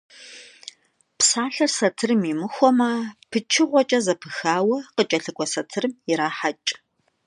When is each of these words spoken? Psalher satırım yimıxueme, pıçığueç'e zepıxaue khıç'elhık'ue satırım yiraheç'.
Psalher 1.19 1.71
satırım 1.77 2.21
yimıxueme, 2.27 2.91
pıçığueç'e 3.31 3.99
zepıxaue 4.05 4.79
khıç'elhık'ue 4.95 5.45
satırım 5.53 5.93
yiraheç'. 6.09 6.69